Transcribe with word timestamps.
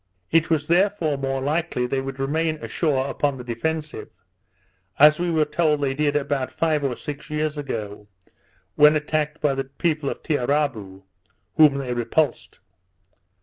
It 0.31 0.49
was 0.49 0.65
therefore 0.65 1.15
more 1.15 1.41
likely 1.41 1.85
they 1.85 2.01
would 2.01 2.19
remain 2.19 2.55
ashore 2.55 3.07
upon 3.07 3.37
the 3.37 3.43
defensive; 3.43 4.09
as 4.97 5.19
we 5.19 5.29
were 5.29 5.45
told 5.45 5.79
they 5.81 5.93
did 5.93 6.15
about 6.15 6.51
five 6.51 6.83
or 6.83 6.95
six 6.95 7.29
years 7.29 7.55
ago, 7.55 8.07
when 8.73 8.95
attacked 8.95 9.41
by 9.41 9.53
the 9.53 9.65
people 9.65 10.09
of 10.09 10.23
Tiarabou, 10.23 11.03
whom 11.57 11.77
they 11.77 11.93
repulsed. 11.93 12.61